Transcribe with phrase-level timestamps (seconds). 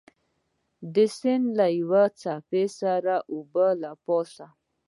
[0.93, 4.45] د سیند له یوې څپې سره د اوبو له پاسه.